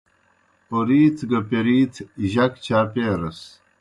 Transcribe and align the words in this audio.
اوْرِیتھ 0.71 1.21
گہ 1.29 1.39
پیرِیتھ 1.49 1.97
جک 2.31 2.53
چاپیرَس۔ 2.65 3.39